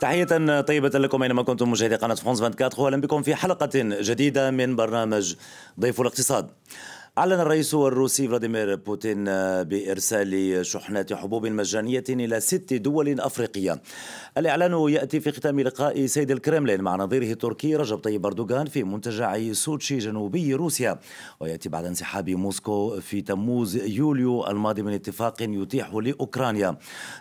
[0.00, 4.76] تحية طيبة لكم أينما كنتم مشاهدي قناة فرانس 24 وأهلا بكم في حلقة جديدة من
[4.76, 5.34] برنامج
[5.80, 6.50] ضيف الاقتصاد.
[7.18, 9.24] أعلن الرئيس الروسي فلاديمير بوتين
[9.64, 13.82] بإرسال شحنات حبوب مجانية إلى ست دول أفريقية.
[14.38, 19.52] الإعلان يأتي في ختام لقاء سيد الكرملين مع نظيره التركي رجب طيب أردوغان في منتجع
[19.52, 20.98] سوتشي جنوبي روسيا.
[21.40, 26.76] ويأتي بعد انسحاب موسكو في تموز يوليو الماضي من اتفاق يتيح لأوكرانيا.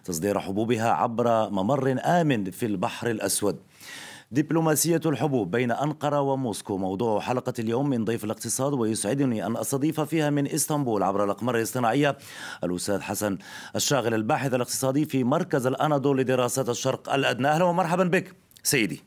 [0.06, 3.60] تصدير حبوبها عبر ممر آمن في البحر الأسود.
[4.32, 6.78] دبلوماسية الحبوب بين أنقرة وموسكو.
[6.78, 12.18] موضوع حلقة اليوم من ضيف الاقتصاد ويسعدني أن أستضيف فيها من إسطنبول عبر الأقمار الاصطناعية
[12.64, 13.38] الأستاذ حسن
[13.76, 17.48] الشاغل الباحث الاقتصادي في مركز الأناضول لدراسات الشرق الأدنى.
[17.48, 19.04] أهلا ومرحبا بك سيدي.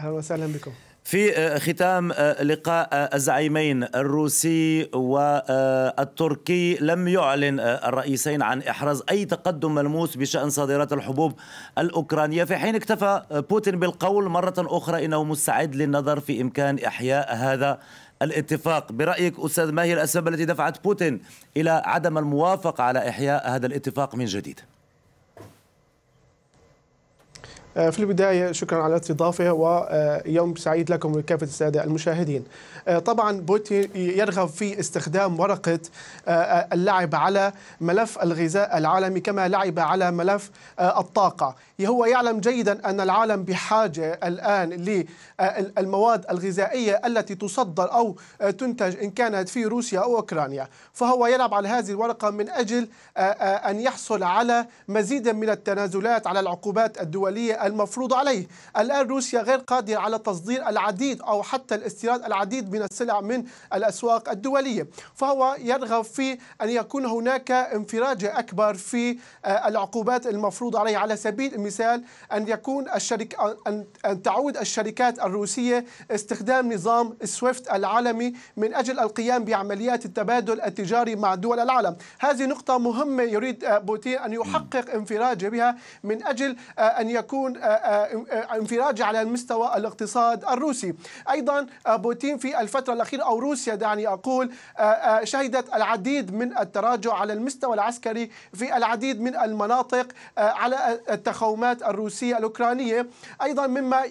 [0.00, 0.72] أهلا وسهلا بكم.
[1.04, 9.24] في آه، ختام آه، لقاء آه، الزعيمين الروسي والتركي لم يعلن الرئيسين عن إحراز أي
[9.24, 11.34] تقدم ملموس بشأن صادرات الحبوب
[11.78, 12.44] الأوكرانية.
[12.44, 17.78] في حين اكتفى بوتين بالقول مرة أخرى إنه مستعد للنظر في إمكان إحياء هذا
[18.22, 18.92] الاتفاق.
[18.92, 21.20] برأيك أستاذ ما هي الأسباب التي دفعت بوتين
[21.56, 24.60] إلى عدم الموافقة على إحياء هذا الاتفاق من جديد؟
[27.74, 32.44] في البداية شكرا على الاستضافة ويوم سعيد لكم ولكافة السادة المشاهدين.
[32.88, 35.78] آه، طبعا بوتين يرغب في استخدام ورقة
[36.28, 41.56] آه، اللعب على ملف الغذاء العالمي كما لعب على ملف الطاقة.
[41.88, 49.48] هو يعلم جيدا أن العالم بحاجة الآن للمواد الغذائية التي تصدر أو تنتج إن كانت
[49.48, 50.68] في روسيا أو أوكرانيا.
[50.92, 57.00] فهو يلعب على هذه الورقة من أجل أن يحصل على مزيد من التنازلات على العقوبات
[57.00, 58.46] الدولية المفروض عليه.
[58.78, 63.44] الآن روسيا غير قادرة على تصدير العديد أو حتى الاستيراد العديد من السلع من
[63.74, 64.88] الأسواق الدولية.
[65.14, 72.02] فهو يرغب في أن يكون هناك انفراج أكبر في العقوبات المفروض عليه على سبيل المثال
[72.32, 73.36] أن يكون الشرك
[73.66, 81.34] أن تعود الشركات الروسية استخدام نظام سويفت العالمي من أجل القيام بعمليات التبادل التجاري مع
[81.34, 81.96] دول العالم.
[82.18, 88.24] هذه نقطة مهمة يريد بوتين أن يحقق انفراج بها من أجل أن يكون آه، آه،
[88.30, 90.94] آه، انفراج على المستوى الاقتصاد الروسي.
[91.30, 94.52] أيضا بوتين في الفترة الأخيرة أو روسيا دعني أقول
[95.24, 101.00] شهدت العديد من التراجع على المستوى العسكري في العديد من المناطق على
[101.60, 103.06] التخومات الروسية الأوكرانية
[103.42, 104.02] أيضا مما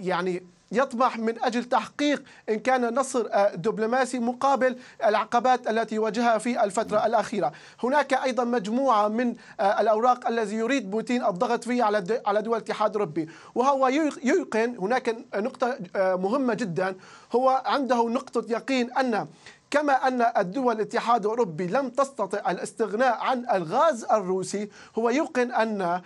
[0.00, 6.64] يعني يطمح من أجل تحقيق إن كان نصر آه، دبلوماسي مقابل العقبات التي واجهها في
[6.64, 7.52] الفترة الأخيرة.
[7.82, 12.90] هناك أيضا مجموعة من آه، الأوراق الذي يريد بوتين الضغط فيها على على دول الاتحاد
[12.90, 13.88] الأوروبي وهو
[14.22, 16.96] ييقن هناك نقطة آه، مهمة جدا
[17.32, 19.26] هو عنده نقطة يقين أن
[19.72, 24.68] كما أن الدول الاتحاد الأوروبي لم تستطع الاستغناء عن الغاز الروسي
[24.98, 26.02] هو يوقن أن آه،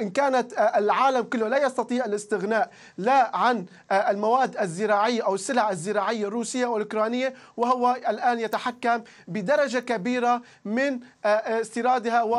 [0.00, 5.70] إن كانت آه، العالم كله لا يستطيع الاستغناء لا عن آه، المواد الزراعية أو السلع
[5.70, 12.34] الزراعية الروسية والأوكرانية وهو الآن يتحكم بدرجة كبيرة من استيرادها و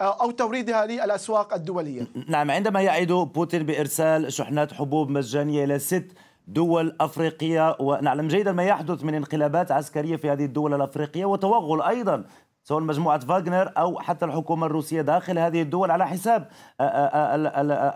[0.00, 2.06] أو توريدها للأسواق الدولية.
[2.28, 6.12] نعم عندما يعد بوتين بإرسال شحنات حبوب مجانية إلى ست
[6.48, 12.24] دول افريقيه ونعلم جيدا ما يحدث من انقلابات عسكرية في هذه الدول الأفريقية وتوغل أيضا
[12.64, 16.48] سواء مجموعة فاغنر أو حتى الحكومة الروسية داخل هذه الدول على حساب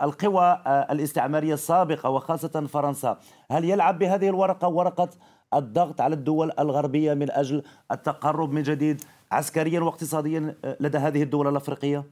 [0.03, 3.17] القوى الاستعمارية السابقة وخاصة فرنسا
[3.51, 5.09] هل يلعب بهذه الورقة ورقة
[5.53, 12.03] الضغط على الدول الغربية من أجل التقرب من جديد عسكريا واقتصاديا لدى هذه الدول الأفريقية؟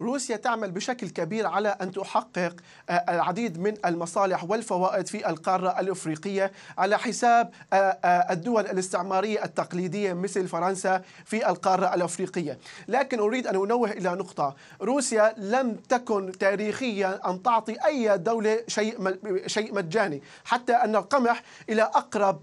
[0.00, 2.56] روسيا تعمل بشكل كبير على أن تحقق
[2.90, 10.12] آه، العديد من المصالح والفوائد في القارة الأفريقية على حساب آه، آه، الدول الاستعمارية التقليدية
[10.12, 17.30] مثل فرنسا في القارة الأفريقية، لكن أريد أن أنوه إلى نقطة، روسيا لم تكن تاريخيا
[17.30, 22.42] أن تعطي أي دولة شيء شيء مجاني، حتى أن القمح إلى أقرب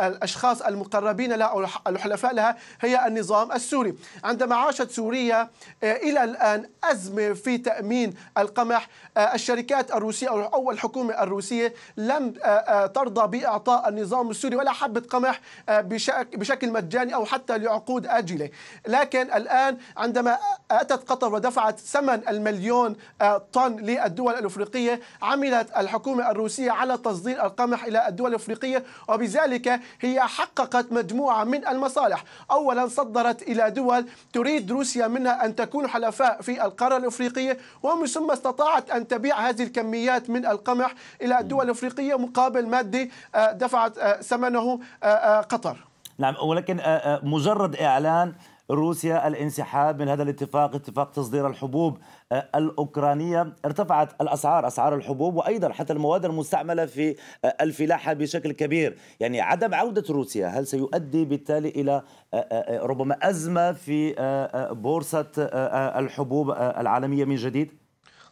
[0.00, 3.94] الأشخاص المقربين لها أو الحلفاء لها هي النظام السوري،
[4.24, 5.50] عندما عاشت سوريا
[5.82, 6.24] إلى
[6.58, 8.88] الان أزمة في تأمين القمح.
[9.16, 15.00] آه، الشركات الروسية أو الحكومة الروسية لم آه، آه، ترضى بإعطاء النظام السوري ولا حبة
[15.00, 18.50] قمح بشكل مجاني أو حتى لعقود آجلة.
[18.88, 20.38] لكن الآن عندما
[20.70, 22.96] أتت قطر ودفعت ثمن المليون
[23.52, 30.92] طن للدول الأفريقية عملت الحكومة الروسية على تصدير القمح إلى الدول الأفريقية وبذلك هي حققت
[30.92, 32.24] مجموعة من المصالح.
[32.50, 38.30] أولا صدرت إلى دول تريد روسيا منها أن تكون حلفاء في القارة الأفريقية ومن ثم
[38.30, 44.20] استطاعت أن تبيع هذه الكميات من القمح إلى الدول الأفريقية مقابل مادي آه، دفعت آه،
[44.20, 45.76] ثمنه آه، قطر.
[46.18, 46.80] نعم ولكن
[47.22, 48.32] مجرد إعلان
[48.70, 51.98] روسيا الانسحاب من هذا الاتفاق اتفاق تصدير الحبوب
[52.32, 58.98] آه، الأوكرانية ارتفعت الأسعار أسعار الحبوب وأيضا حتى المواد المستعملة في آه، الفلاحة بشكل كبير
[59.20, 62.02] يعني عدم عودة روسيا هل سيؤدي بالتالي إلى
[62.70, 64.14] ربما أزمة في
[64.70, 65.26] بورصة
[65.98, 67.87] الحبوب العالمية من جديد؟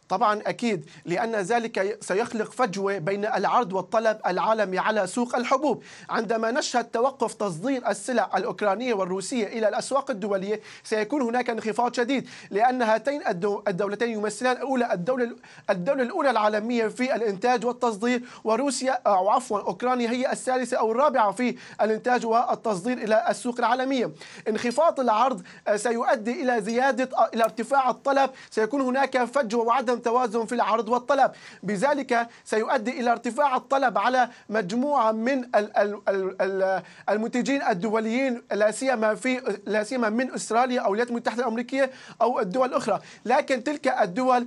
[0.09, 5.83] طبعا أكيد لأن ذلك سيخلق فجوة بين العرض والطلب العالمي على سوق الحبوب.
[6.11, 12.83] عندما نشهد توقف تصدير السلع الأوكرانية والروسية إلى الأسواق الدولية سيكون هناك انخفاض شديد لأن
[12.83, 13.23] هاتين
[13.69, 15.37] الدولتين يمثلان اولى الدولة
[15.71, 21.57] الدولة الأولى العالمية في الإنتاج والتصدير وروسيا أو عفوا أوكرانيا هي الثالثة أو الرابعة في
[21.81, 24.11] الإنتاج والتصدير إلى السوق العالمية.
[24.49, 25.43] انخفاض العرض
[25.77, 31.31] سيؤدي إلى زيادة إلى ارتفاع الطلب سيكون هناك فجوة وعدم عدم توازن في العرض والطلب.
[31.63, 35.45] بذلك سيؤدي إلى ارتفاع الطلب على مجموعة من
[37.09, 41.91] المنتجين الدوليين لا سيما في لا سيما من أستراليا أو الولايات المتحدة الأمريكية
[42.23, 43.01] أو الدول الأخرى.
[43.25, 44.47] لكن تلك الدول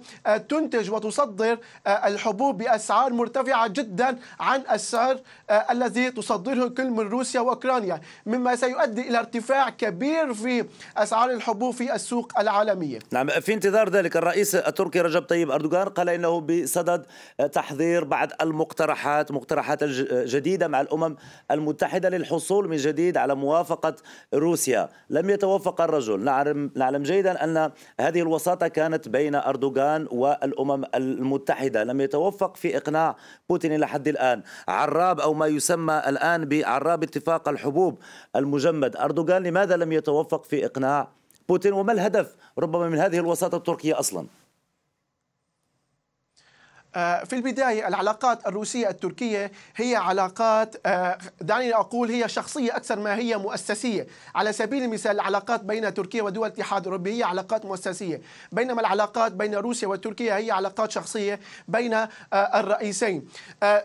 [0.49, 1.57] تنتج وتصدر
[1.87, 5.19] آه، الحبوب بأسعار مرتفعة جدا عن السعر
[5.49, 8.01] آه، الذي تصدره كل من روسيا وأوكرانيا.
[8.25, 10.65] مما سيؤدي إلى ارتفاع كبير في
[10.97, 12.99] أسعار الحبوب في السوق العالمية.
[13.11, 17.05] نعم في انتظار ذلك الرئيس التركي رجب طيب طيب أردوغان قال إنه بصدد
[17.51, 19.83] تحضير بعض المقترحات مقترحات
[20.13, 21.15] جديدة مع الأمم
[21.51, 23.95] المتحدة للحصول من جديد على موافقة
[24.33, 24.89] روسيا.
[25.09, 26.23] لم يتوافق الرجل.
[26.23, 31.83] نعلم, نعلم جيدا أن هذه الوساطة كانت بين أردوغان والأمم المتحدة.
[31.83, 33.15] لم يتوفق في إقناع
[33.49, 34.41] بوتين إلى حد الآن.
[34.67, 37.99] عراب أو ما يسمى الآن بعراب اتفاق الحبوب
[38.35, 38.95] المجمد.
[38.95, 41.07] أردوغان لماذا لم يتوفق في إقناع
[41.49, 44.48] بوتين؟ وما الهدف ربما من هذه الوساطة التركية أصلاً؟ آه،
[46.93, 53.37] في البداية العلاقات الروسية التركية هي علاقات آه، دعني أقول هي شخصية أكثر ما هي
[53.37, 54.07] مؤسسية.
[54.35, 58.21] على سبيل المثال العلاقات بين تركيا ودول الاتحاد الأوروبي هي علاقات مؤسسية.
[58.51, 63.27] بينما العلاقات بين روسيا وتركيا هي علاقات شخصية بين آه، الرئيسين.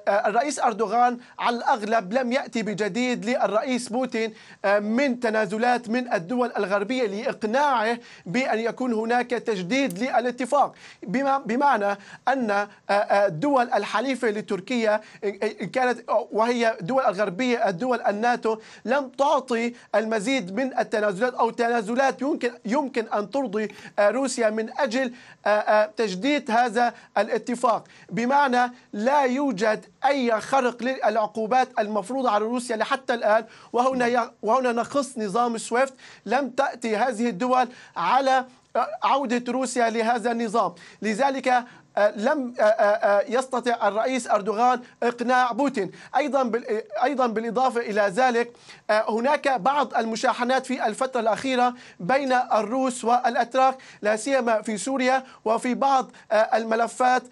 [0.09, 4.35] الرئيس أردوغان على الأغلب لم يأتي بجديد للرئيس بوتين
[4.81, 10.75] من تنازلات من الدول الغربية لإقناعه بأن يكون هناك تجديد للاتفاق.
[11.47, 11.99] بمعنى
[12.29, 15.01] أن الدول الحليفة لتركيا
[15.73, 23.07] كانت وهي دول الغربية الدول الناتو لم تعطي المزيد من التنازلات أو تنازلات يمكن يمكن
[23.09, 23.69] أن ترضي
[24.01, 25.13] روسيا من أجل
[25.97, 27.85] تجديد هذا الاتفاق.
[28.11, 33.45] بمعنى لا يوجد أي خرق للعقوبات المفروضة على روسيا لحتى الآن.
[33.73, 35.95] وهنا وهنا نخص نظام سويفت.
[36.27, 38.45] لم تأتي هذه الدول على
[39.03, 40.75] عودة روسيا لهذا النظام.
[41.03, 41.65] لذلك
[41.97, 45.91] لم آه، آه، آه، يستطع الرئيس أردوغان إقناع بوتين.
[46.17, 46.53] أيضا
[47.05, 48.53] أيضا بالإضافة إلى ذلك
[48.91, 56.11] هناك بعض المشاحنات في الفترة الأخيرة بين الروس والأتراك لا سيما في سوريا وفي بعض
[56.33, 57.23] الملفات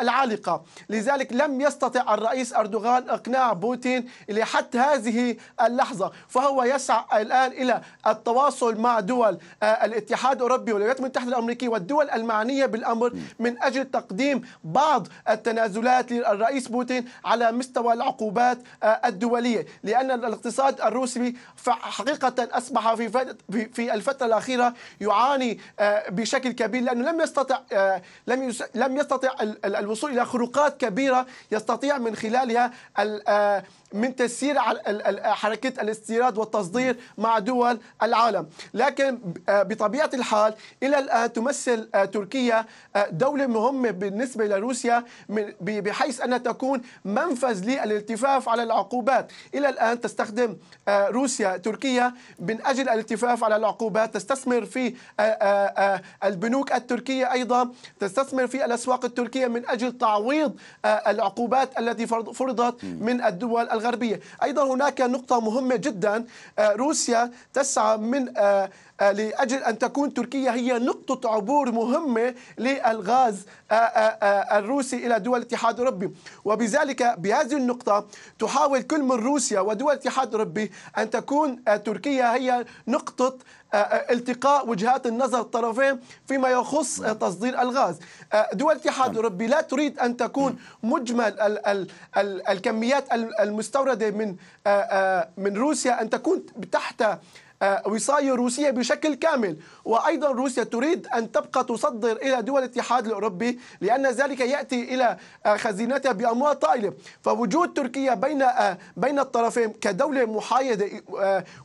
[0.00, 0.64] العالقة.
[0.88, 6.12] لذلك لم يستطع الرئيس أردوغان إقناع بوتين لحد هذه اللحظة.
[6.28, 13.12] فهو يسعى الآن إلى التواصل مع دول الاتحاد الأوروبي والولايات المتحدة الأمريكية والدول المعنية بالأمر
[13.38, 20.80] من أجل أجل تقديم بعض التنازلات للرئيس بوتين على مستوى العقوبات آه، الدولية لأن الاقتصاد
[20.80, 21.34] الروسي
[21.66, 23.08] حقيقة أصبح في
[23.72, 29.30] في الفترة الأخيرة يعاني آه، بشكل كبير لأنه لم يستطع آه، لم لم يستطع
[29.64, 32.72] الوصول إلى خروقات كبيرة يستطيع من خلالها
[33.94, 34.58] من تسيير
[35.22, 38.46] حركة الاستيراد والتصدير مع دول العالم.
[38.74, 39.18] لكن
[39.48, 42.66] بطبيعة الحال إلى الآن تمثل تركيا
[43.10, 45.04] دولة مهمة بالنسبة لروسيا
[45.60, 49.32] بحيث أنها تكون منفذ للالتفاف على العقوبات.
[49.54, 50.56] إلى الآن تستخدم
[50.88, 54.14] آه، روسيا تركيا من أجل الالتفاف على العقوبات.
[54.14, 57.70] تستثمر في آه، آه، البنوك التركية أيضا.
[58.00, 64.20] تستثمر في الأسواق التركية من أجل تعويض العقوبات التي فرضت من الدول الغربية.
[64.42, 66.24] أيضا هناك نقطة مهمة جدا.
[66.60, 68.28] روسيا تسعى من
[69.02, 75.38] آه، لأجل أن تكون تركيا هي نقطة عبور مهمة للغاز آه، آه، الروسي إلى دول
[75.38, 76.10] الاتحاد الأوروبي
[76.44, 78.06] وبذلك بهذه النقطة
[78.38, 83.38] تحاول كل من روسيا ودول الاتحاد الأوروبي أن تكون تركيا هي نقطة
[84.10, 87.98] التقاء وجهات النظر الطرفين فيما يخص تصدير الغاز
[88.52, 89.10] دول الاتحاد.
[89.10, 91.58] الأوروبي لا تريد أن تكون مجمل
[92.48, 94.36] الكميات المستوردة من
[95.36, 97.04] من روسيا أن تكون تحت
[97.86, 99.56] وصاية روسية بشكل كامل.
[99.84, 105.16] وأيضا روسيا تريد أن تبقى تصدر إلى دول الاتحاد الأوروبي لأن ذلك يأتي إلى
[105.56, 106.92] خزينتها بأموال طائلة.
[107.22, 108.44] فوجود تركيا بين
[108.96, 110.86] بين الطرفين كدولة محايدة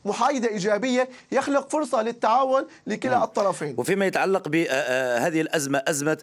[0.04, 3.22] محايدة إيجابية يخلق فرصة للتعاون لكلا نعم.
[3.22, 3.74] الطرفين.
[3.78, 6.18] وفيما يتعلق بهذه الأزمة أزمة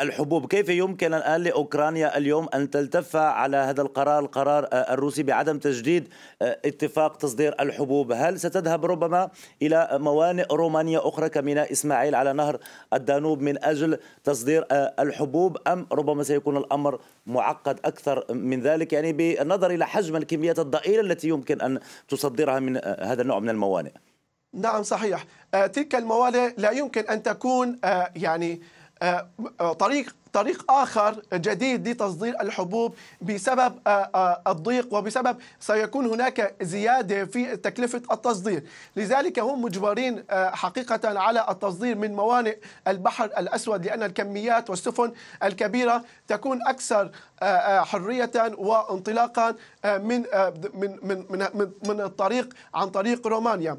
[0.00, 6.08] الحبوب كيف يمكن الآن لأوكرانيا اليوم أن تلتف على هذا القرار القرار الروسي بعدم تجديد
[6.42, 9.15] اتفاق تصدير الحبوب؟ هل ستذهب ربما
[9.62, 12.58] إلى موانئ رومانيا أخرى كميناء إسماعيل على نهر
[12.92, 15.56] الدانوب من أجل تصدير الحبوب.
[15.66, 21.28] أم ربما سيكون الأمر معقد أكثر من ذلك؟ يعني بالنظر إلى حجم الكميات الضئيلة التي
[21.28, 23.92] يمكن أن تصدرها من هذا النوع من الموانئ.
[24.56, 25.24] نعم صحيح.
[25.54, 28.58] آه، تلك الموانئ لا يمكن أن تكون آه، يعني آه،
[29.78, 33.74] طريق طريق آخر جديد لتصدير الحبوب بسبب
[34.46, 38.64] الضيق وبسبب سيكون هناك زيادة في تكلفة التصدير.
[38.96, 45.12] لذلك هم مجبرين حقيقة على التصدير من موانئ البحر الأسود لأن الكميات والسفن
[45.42, 47.10] الكبيرة تكون أكثر
[47.84, 50.24] حرية وانطلاقا من
[50.74, 53.78] من من من الطريق عن طريق رومانيا.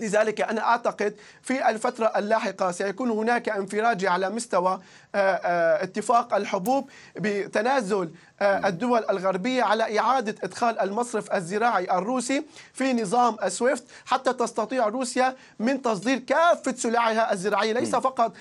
[0.00, 4.80] لذلك أنا أعتقد في الفترة اللاحقة سيكون هناك انفراج على مستوى
[5.14, 8.10] آه، آه، اتفاق الحبوب بتنازل
[8.42, 15.82] الدول الغربية على إعادة إدخال المصرف الزراعي الروسي في نظام سويفت حتى تستطيع روسيا من
[15.82, 18.32] تصدير كافة سلعها الزراعية ليس فقط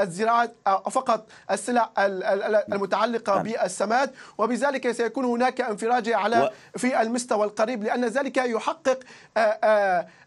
[0.00, 0.50] الزراعة
[0.90, 1.90] فقط السلع
[2.72, 3.42] المتعلقة نعم.
[3.42, 8.98] بالسماد وبذلك سيكون هناك انفراج على في المستوى القريب لأن ذلك يحقق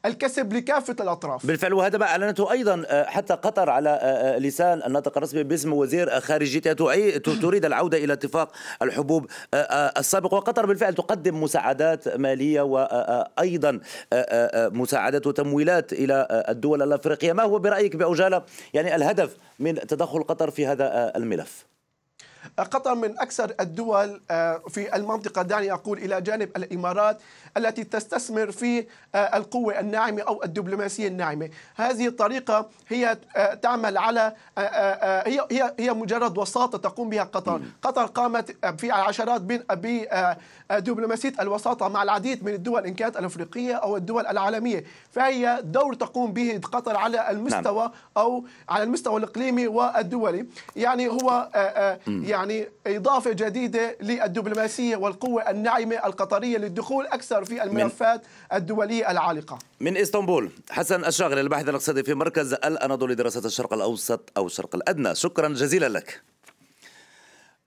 [0.05, 1.45] الكسب لكافة الأطراف.
[1.45, 6.73] بالفعل وهذا ما أعلنته أيضا حتى قطر على لسان الناطق الرسمي باسم وزير خارجيتها
[7.19, 8.51] تريد العودة إلى اتفاق
[8.87, 10.33] الحبوب آه، آه، السابق.
[10.33, 13.79] وقطر بالفعل تقدم مساعدات مالية وأيضا
[14.13, 17.33] آه، مساعدات وتمويلات إلى الدول الأفريقية.
[17.33, 21.65] ما هو برأيك بعجالة يعني الهدف من تدخل قطر في هذا الملف.
[22.57, 27.21] قطر من أكثر الدول آه، في المنطقة دعني أقول إلى جانب الإمارات
[27.57, 31.49] التي تستثمر في آه، القوة الناعمة أو الدبلوماسية الناعمة.
[31.75, 37.61] هذه الطريقة هي آه، تعمل على هي هي هي مجرد وساطة تقوم بها قطر.
[37.81, 39.41] قطر قامت في عشرات
[40.69, 44.83] بدبلوماسية الوساطة مع العديد من الدول إن كانت الأفريقية أو الدول العالمية.
[45.11, 47.91] فهي دور تقوم به قطر على المستوى نعم.
[48.17, 50.45] أو على المستوى الإقليمي والدولي.
[50.75, 51.49] يعني هو
[52.27, 58.21] يعني إضافة جديدة للدبلوماسية والقوة الناعمة القطرية للدخول أكثر في الملفات
[58.53, 59.59] الدولية العالقة.
[59.79, 65.15] من إسطنبول حسن الشاغل الباحث الاقتصادي في مركز الأناضول لدراسة الشرق الأوسط أو الشرق الأدنى.
[65.15, 66.21] شكرا جزيلا لك.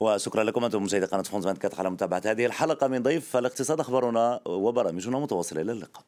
[0.00, 4.40] وشكرا لكم أنتم مشاهدي قناة فرانس 24 على متابعة هذه الحلقة من ضيف الاقتصاد أخبارنا
[4.46, 6.04] وبرامجنا متواصلة إلى اللقاء.